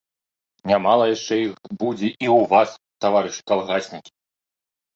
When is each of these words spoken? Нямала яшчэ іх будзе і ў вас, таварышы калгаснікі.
Нямала 0.71 1.05
яшчэ 1.15 1.33
іх 1.41 1.53
будзе 1.85 2.09
і 2.23 2.27
ў 2.37 2.49
вас, 2.55 2.69
таварышы 3.07 3.41
калгаснікі. 3.53 4.11